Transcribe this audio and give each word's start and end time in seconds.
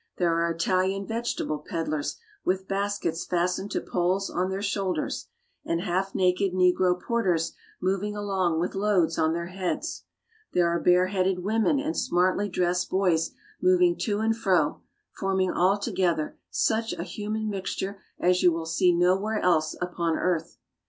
There 0.17 0.33
are 0.33 0.49
Italian 0.49 1.05
vegetable 1.05 1.59
peddlers 1.59 2.17
with 2.43 2.67
baskets 2.67 3.23
fastened 3.23 3.69
to 3.69 3.81
poles 3.81 4.31
on 4.31 4.49
their 4.49 4.63
shoulders, 4.63 5.27
and 5.63 5.79
half 5.81 6.15
naked 6.15 6.53
negro 6.53 6.99
porters 6.99 7.53
moving 7.79 8.15
along 8.15 8.59
with 8.59 8.73
loads 8.73 9.19
on 9.19 9.33
their 9.33 9.49
heads. 9.49 10.05
There 10.53 10.67
are 10.67 10.79
bare 10.79 11.05
headed 11.09 11.43
women 11.43 11.79
and 11.79 11.95
smartly 11.95 12.49
dressed 12.49 12.89
boys 12.89 13.29
moving 13.61 13.95
to 13.99 14.21
and 14.21 14.35
fro, 14.35 14.81
forming 15.15 15.51
all 15.51 15.77
together 15.77 16.35
such 16.49 16.93
a 16.93 17.03
human 17.03 17.47
mixture 17.47 18.01
as 18.19 18.41
you 18.41 18.51
will 18.51 18.65
see 18.65 18.91
nowhere 18.91 19.37
else 19.39 19.75
upon 19.79 20.15
earth. 20.17 20.57